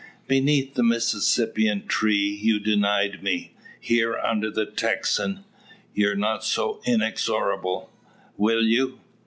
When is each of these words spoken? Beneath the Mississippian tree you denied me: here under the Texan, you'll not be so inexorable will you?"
Beneath 0.27 0.73
the 0.73 0.81
Mississippian 0.81 1.85
tree 1.85 2.27
you 2.41 2.57
denied 2.59 3.21
me: 3.21 3.53
here 3.79 4.17
under 4.17 4.49
the 4.49 4.65
Texan, 4.65 5.45
you'll 5.93 6.15
not 6.15 6.39
be 6.39 6.45
so 6.45 6.81
inexorable 6.87 7.91
will 8.35 8.63
you?" 8.63 8.99